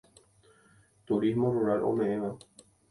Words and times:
Turismo 1.11 1.53
rural 1.59 1.87
ome'ẽva. 1.93 2.31